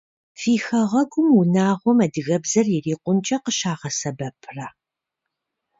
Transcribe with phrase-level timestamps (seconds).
[0.39, 4.67] Фи хэгъуэгум унагъуэм адыгэбзэр ирикъункӏэ къыщагъэсэбэпрэ?